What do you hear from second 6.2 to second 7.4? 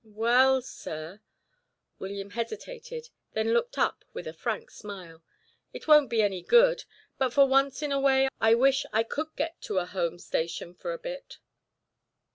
any good, but